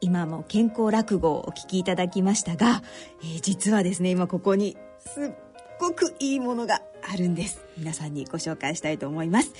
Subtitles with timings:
[0.00, 2.82] 今も健康落語をお聞きいただきましたが、
[3.22, 5.32] えー、実はですね今ここにすっ
[5.78, 9.52] ごくいいものがあるんです皆さんにご紹介したいと思います、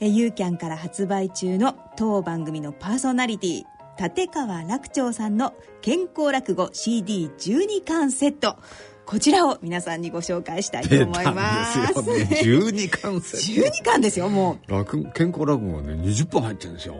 [0.00, 3.64] えー、ユーキャンから発売中の当番組のパーソナリティ
[3.98, 8.56] 立川楽長さんの健康落語 CD12 巻セット
[9.06, 11.80] こちらを皆さんにご紹介したいと思います。
[11.80, 12.70] ですよね。
[12.72, 13.70] 12巻セット。
[13.70, 14.70] 12巻ですよ、もう。
[14.70, 16.96] 楽健康落語がね、20本入ってるんですよ。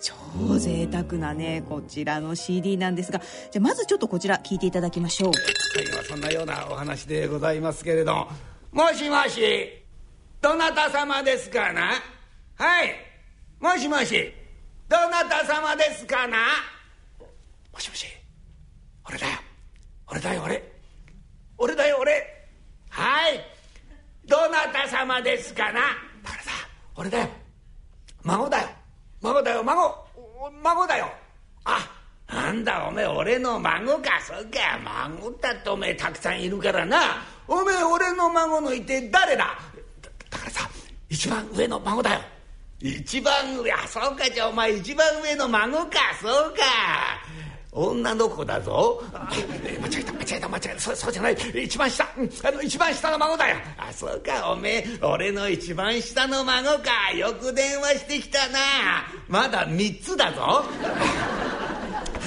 [0.00, 5.32] 超贅沢なねこちらの CD なんですがじゃまずちょっとこちら聞いていただきましょう。
[5.74, 8.26] 最後はそんなようなお話でございますけれど
[8.72, 9.40] もしもし
[10.40, 11.92] どなた様ですかな？
[12.56, 12.94] はい
[13.60, 14.32] もしもし
[14.88, 16.38] どなた様ですかな？
[17.72, 18.06] もしもし
[19.06, 19.32] 俺だよ。
[20.08, 20.72] 俺だよ俺。
[21.58, 22.12] 俺だよ俺。
[22.88, 23.40] はい
[24.26, 25.80] どなた様ですかな？
[25.80, 25.90] だ？
[26.96, 27.28] 俺だよ
[28.22, 28.62] 孫だよ。
[28.62, 28.68] 孫だよ。
[29.70, 31.08] 孫孫だよ。
[31.64, 31.78] あ
[32.26, 34.20] なんだおめえ俺の孫か。
[34.20, 37.22] そうか孫だっておめえたくさんいるからな。
[37.46, 39.58] おめえ俺の孫のいて誰だ？
[40.30, 40.68] だからさ
[41.08, 42.20] 一番上の孫だよ。
[42.80, 45.90] 一番上あそうかじゃお前一番上の孫か。
[46.20, 46.62] そうか。
[47.72, 49.00] 女の子だぞ。
[49.12, 49.20] 間
[49.86, 50.80] 違えた間違えた間違えた。
[50.80, 51.36] そそうじゃない。
[51.54, 53.56] 一番下、あの一番下の孫だよ。
[53.78, 54.50] あそうか。
[54.50, 57.12] おめえ俺の一番下の孫か。
[57.16, 58.58] よく電話してきたな。
[59.28, 60.64] まだ3つだぞ。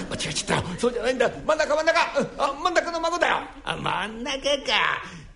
[0.09, 0.79] 間違えちゃった。
[0.79, 1.29] そうじゃないんだ。
[1.45, 1.99] 真ん中真ん中。
[2.37, 3.35] あ真ん中の孫だよ。
[3.65, 4.43] あ真ん中か。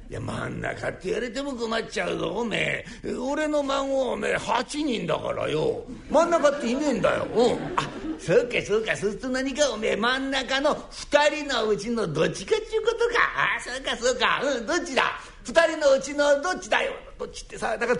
[0.09, 3.13] いや真ん中って言われても困っちゃうぞおめえ。
[3.13, 5.83] 俺の孫おめえ8人だからよ。
[6.09, 7.27] 真ん中っていねえんだよ。
[7.35, 7.55] うん。
[7.75, 13.21] あそうかそうかそうすると何かおめえ真ん中の2人のうちのどっちかっちゅうことか。
[13.35, 14.41] ああそうかそうか。
[14.43, 15.03] うんどっちだ
[15.45, 16.93] ？2人のうちのどっちだよ。
[17.19, 17.99] どっちってさだから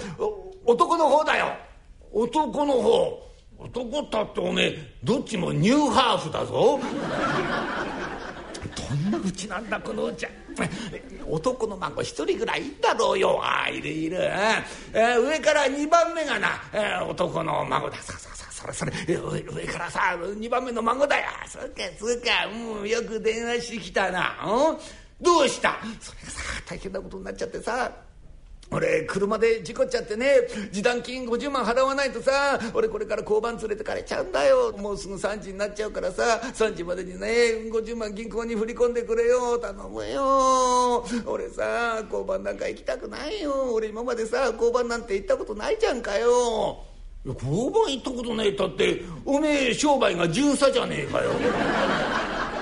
[0.66, 1.54] 男の方だよ。
[2.12, 3.28] 男の方。
[3.60, 6.80] 男ったっておめえどっちもニューハーフだぞ。
[8.76, 10.32] どんなうちなんだこのうちは
[11.28, 13.39] 男の孫一人ぐらいいんだろうよ。
[13.44, 17.98] ああいるいる、えー、上から2番目がな、えー、男の孫だ。
[17.98, 21.28] そうそれそれ上からさ2番目の孫だよ。
[21.48, 22.48] そうかそうか。
[22.84, 24.78] うよく電話してきたな、うん、
[25.22, 25.78] どうした？
[26.02, 27.92] それがさ大変なことになっちゃってさ。
[28.70, 30.40] 俺車で事故っちゃってね。
[30.73, 32.60] 示談金50万払わないとさ。
[32.73, 34.76] 俺これから交番連れてかれちゃうんだよ。
[34.76, 36.42] もうすぐ3時になっちゃうからさ。
[36.42, 37.28] 3時までにね
[37.72, 39.60] 50万銀行に振り込んでくれよ。
[39.60, 41.06] 頼むよ。
[41.28, 43.73] 俺さ交番なんか行きたくないよ。
[43.73, 46.84] 俺今までさ交番なんて行ったことないじゃんかよ。
[47.33, 51.32] 交番行ったことねえったっておめえ商売が巡査じゃねえかよ。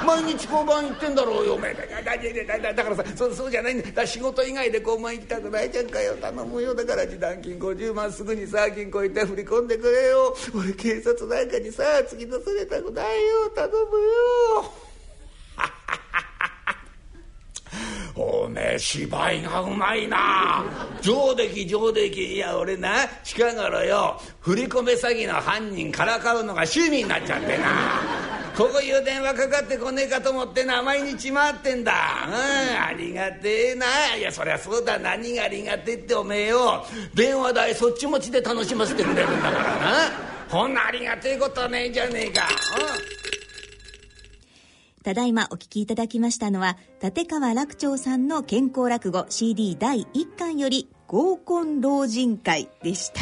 [0.05, 1.53] 毎日交番行ってんだろうよ。
[1.55, 4.05] おめえだだからさそそうじゃないんだ。
[4.05, 6.15] 仕事以外で交番行きたくないじゃんかよ。
[6.17, 10.35] 頼むよだから示談金50万すぐにさ銀行行って振り込んでくれよ。
[10.53, 13.49] 俺警察なんかにさ突き出されたくないよ。
[13.55, 14.84] 頼むよ。
[18.15, 20.63] おめえ芝居がうまいな。
[21.01, 22.33] 上出来上出来。
[22.33, 28.25] いや俺な近頃よ振り込め詐欺の犯人からかうのが趣味になっちゃってな。
[28.55, 31.91] ここいう電話かかってこねえかと思ってな毎日回ってんだ。
[32.27, 34.15] うんありがてえな。
[34.15, 34.97] いやそりゃそうだ。
[34.97, 36.85] 何がありがてえっておめえよ。
[37.13, 40.35] 電話代そっち持ちで楽しませてくれるんだからな。
[40.49, 42.47] こんなありがてえことねえじゃねえか。
[42.79, 43.34] うん。
[45.05, 53.21] ただいまお聞きいただきましたのは立川楽長さんの健康落語 CD 第1巻より合コン老人会でした。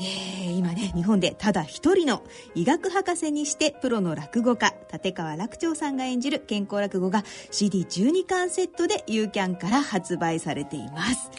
[0.00, 2.24] えー、今ね日本でただ一人の
[2.56, 7.22] 医学博士にしてプロの落語家立川楽長さんが演じる健康落語が
[7.52, 11.30] CD12 巻セットでユーキャンから発売されています。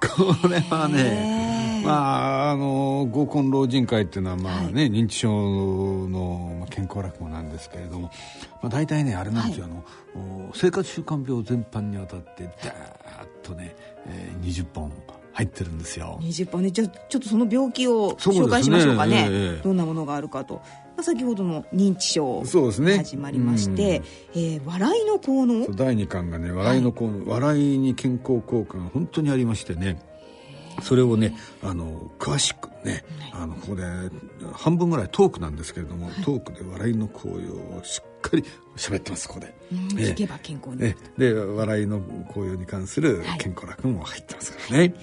[0.00, 5.28] これはね、まあ、あの合コン老人会っていうのは、まあね、はい、認知症
[6.08, 6.41] の
[6.92, 8.10] 健康落語なんですけれども、
[8.60, 9.72] まあ、大体ねあれなんですよ、はい、
[10.14, 12.74] あの生活習慣病全般にわたってダー
[13.24, 13.74] ッとね、
[14.06, 14.92] えー、20本
[15.32, 16.18] 入ってるんですよ。
[16.20, 16.70] 20本ね。
[16.70, 20.60] じゃあちょっとその病気を紹介しましょうかね、ねえー、どんなものがあるかと、ま
[20.98, 22.98] あ、先ほどの認知症そうですね。
[22.98, 24.02] 始まりまして、
[24.34, 25.74] えー、笑いの効能？
[25.74, 29.98] 第2巻がね笑いの効能、はい、笑いに健康効果が本当にありましてね
[30.80, 33.84] それをねあの詳しくね、あのここで
[34.52, 38.44] 半分ぐらいトークなんですけれども、はい、トークで笑いの効用をしっかり
[38.76, 44.94] 喋ってますここで、聞けば健康に、で笑いの効用に関する健康楽も入ってますからね、はい。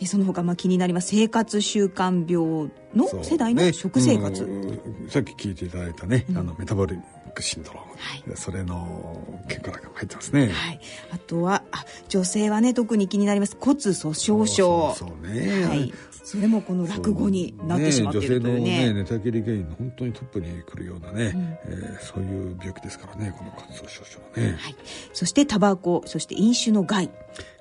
[0.00, 1.08] えその他まあ気になります。
[1.08, 7.00] 生活習慣病の世代の食生活、ねうん、さっき聞いていただいたね、うん、あのメタボリッ
[7.34, 13.56] クシンドローム、はい、それの健康が入ってますね、はい、あとはあ女性はね特に気になります。
[13.58, 14.94] 骨粗しょう症。
[14.96, 15.92] そうね、はい、
[16.24, 18.60] それもこの落語になってしまっているというね。
[18.60, 24.76] ね女性のね寝たきり原因の本当にトップに来るようなね、うん、えー、そういう病気ですからねこの骨粗しょう症はね、はい、
[25.12, 27.10] そしてタバコそして飲酒の害。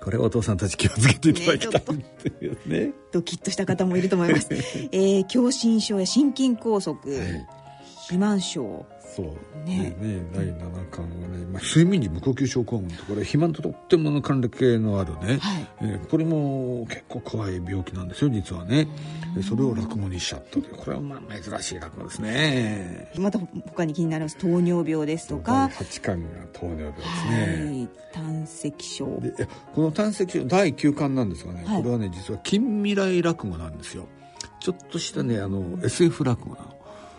[0.02, 1.98] これお父さんたち気をつけていただきたい。
[1.98, 2.06] ね
[2.66, 2.94] ね。
[3.12, 7.48] ドキッとした方もいると思います、えー、狭心症や心筋梗塞、はい、
[8.08, 8.86] 肥満症。
[9.00, 9.26] そう。
[9.68, 9.94] ね。
[10.00, 18.88] ね第7巻はね、まあ、睡眠時無呼吸症候群とこれ肥満ととってもの関連系のあるね、はい、えー、これも結構怖い病気なんですよ実はね。
[19.36, 20.76] でそれを落語にしちゃったという。
[20.76, 23.12] これはまあ珍しい落語ですね。
[23.18, 25.70] また他に気になります糖尿病ですとか。
[25.74, 29.20] 8巻が糖尿病ですね、はい、胆石症。
[29.20, 34.08] でこの胆石症第9巻なんですがね、はい、これはね実は近未来落語なんですよ。
[34.62, 36.77] ちょっとしたねあの SF 落語なの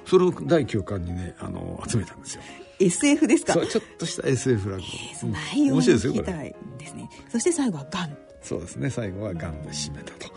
[0.08, 2.42] それを第9巻にねあの集めたんですよ。
[2.80, 3.52] SF ですか？
[3.52, 7.10] そうちょっとした SF 落語、えー、内容を聞きたいですね。
[7.28, 8.88] そして最後はがんそうですね。
[8.88, 10.32] 最後はがんで締めたと。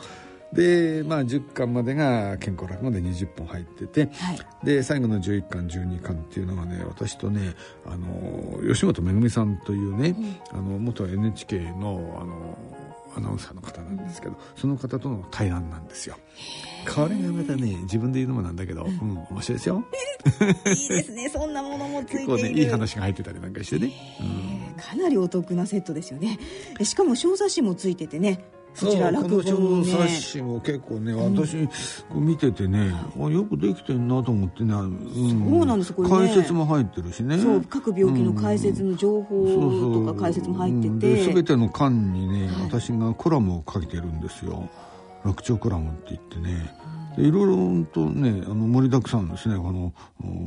[0.54, 7.54] でまあ10巻までが健康落語で20本入ってて、はい、で最後の11巻12巻っていうのがね私とね
[7.86, 12.58] あの吉本めぐみさんというね、うん、あの元 NHK のあの
[13.16, 16.18] アナウンサーの方なんですけど、その方との対談なんですよ。
[16.94, 19.84] これがまたね自分で言うのもなんだけど、うん、面白いですよ。
[20.68, 21.30] いいですね。
[21.30, 26.40] そんなものもついて結構ねいい話が入ってたりなんかしてね、うん、かなりお得なセットですよね。
[26.84, 28.44] しかも小冊子もついててね
[28.80, 31.68] こちら落語の、ね、冊子も結構ね私、
[32.14, 37.38] 見ててね、あよくできてるなと思ってね、うん、そうなんですこれ、ね、解説も入ってるしね。
[37.38, 44.70] そう各病気の解説の情報とか解説も入ってて、すべての巻にね、私がコラムを書いてるんですよ。
[45.24, 46.74] 楽長コラムって言ってね、
[47.18, 49.94] いろいろとねあの盛りだくさんですねこの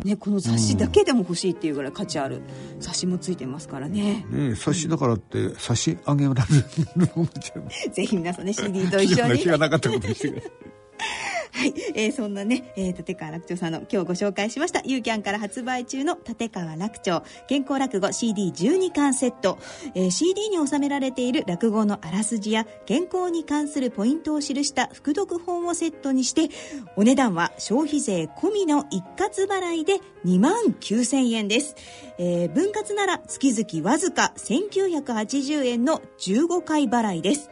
[0.04, 2.42] ねこの冊子だけでも欲しいっていうぐらい価値ある
[2.80, 4.24] 冊子もついてますからね。
[4.30, 9.38] ね冊子だからって差し上げられるぜひ皆さんね CD と一緒に。
[9.38, 10.50] 気がなかったことにしてください。
[10.50, 11.33] は
[11.76, 19.58] い、 えー、そんなね、えー、立川楽長さんの今日ご紹介しましたユーキャンから発売中の立川楽長健康落語 CD12 巻セット、
[19.94, 26.48] えー、CD に収められている落語のあらすじや健康に関するポイントを記した副読本をセットにして
[26.96, 31.76] お値段は消費税込みの一括払いで2万9000円です、
[32.18, 37.50] えー、分割なら月々わずか1980円の15回払いです。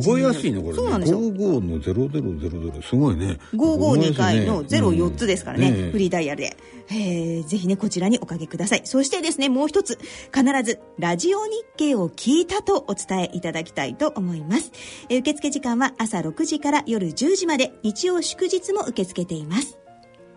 [0.00, 0.74] 覚えやすいねこれね。
[0.74, 1.20] そうなんですよ。
[1.20, 6.56] 55の0000すごいね552回の04つですからね、うん、フリーダイヤルで、
[6.90, 8.82] えー、ぜひねこちらにおかけください。
[8.84, 9.98] そしてですねもう一つ。
[10.34, 14.72] 必ずラジオ日経を聞いたとお伝えいただきたいと思います、
[15.08, 17.74] えー、受付時間は朝6時から夜10時まで。
[17.82, 19.78] 日曜祝日も受け付けています。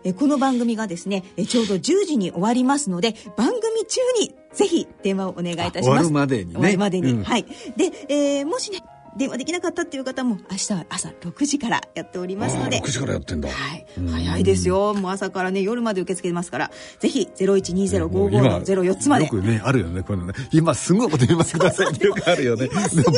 [0.04, 5.82] えこの番組がですねえちょうど10時に終わりますので番組中にぜひ電話をお願いいたします。
[5.82, 6.52] 終わるまでにね。
[6.54, 7.44] 終わるまでに、うん、はい。
[7.76, 8.82] で、えー、もしね
[9.18, 12.80] 電話できなかったっていう方も明日は朝6時からやっておりますので。
[12.80, 14.94] 6時からやってんだ、はい、早いですよ。
[14.94, 16.70] もう朝からね夜まで受け付けますから。
[17.00, 18.08] ぜひ012055
[18.40, 19.24] の04つまで。
[19.24, 20.34] よくねあるよねこのね。
[20.52, 22.68] 今すぐお電話くださいってよくあるよね。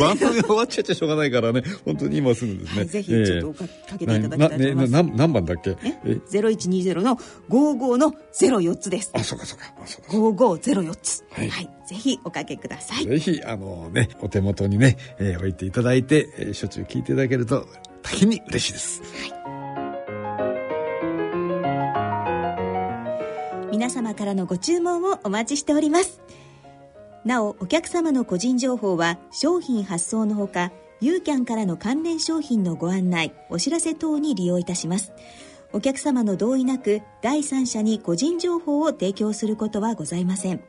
[0.00, 1.62] 番組終わっちゃっちゃしょうがないからね。
[1.84, 5.76] 本当に今すぐですね、はい、ぜひちょっとかけていただきたいと思います、何何番だっけ？
[5.82, 7.16] え？0120の
[7.50, 9.10] 55の04つです。
[9.12, 9.72] あそうかそうか。
[9.84, 10.44] そうか。
[10.44, 11.24] 5504つ。
[11.30, 13.04] はい、はいぜひおかけください。
[13.04, 17.66] ぜひ、あのね、お手元にね、えー、置いていただいて、えー、しょっちゅう聞いていただけると
[18.00, 19.02] 大変に嬉しいです。
[19.02, 19.08] は
[23.66, 23.70] い。
[23.72, 26.20] 皆様からのご注文をお待ちしております。
[27.24, 30.70] なお、お客様の個人情報は商品発送のほか、
[31.00, 35.12] ユーキャンからの関連商品のご案内、お知らせ等に利用いたします。
[35.72, 40.62] お客様の同意なく、第三者に個人情報を提供することはございません。